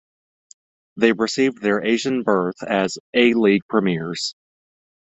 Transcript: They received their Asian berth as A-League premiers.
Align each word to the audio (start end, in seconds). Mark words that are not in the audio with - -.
They 0.97 1.11
received 1.11 1.61
their 1.61 1.85
Asian 1.85 2.23
berth 2.23 2.63
as 2.63 2.97
A-League 3.13 3.67
premiers. 3.69 4.33